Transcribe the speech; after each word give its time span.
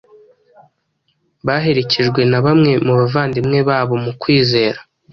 baherekejwe 1.45 2.21
na 2.31 2.39
bamwe 2.45 2.71
mu 2.85 2.93
bavandimwe 2.99 3.57
babo 3.69 3.95
mu 4.03 4.11
kwizera 4.21 4.79